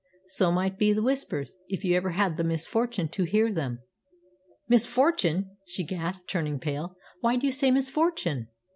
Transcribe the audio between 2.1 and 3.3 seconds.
had the misfortune to